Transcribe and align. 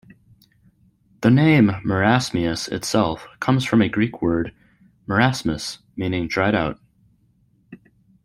The 1.21 1.29
name 1.29 1.67
"Marasmius" 1.85 2.67
itself 2.71 3.27
comes 3.39 3.63
from 3.65 3.83
a 3.83 3.87
Greek 3.87 4.19
word 4.19 4.51
"marasmos", 5.07 5.77
meaning 5.95 6.27
"drying 6.27 6.55
out". 6.55 6.79